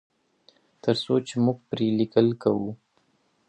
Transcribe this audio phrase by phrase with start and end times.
[0.83, 2.69] تر څو چې موږ پرې لیکل کوو.